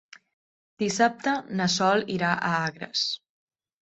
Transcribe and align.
Dissabte 0.83 1.33
na 1.59 1.67
Sol 1.75 2.03
irà 2.17 2.31
a 2.51 2.55
Agres. 2.63 3.05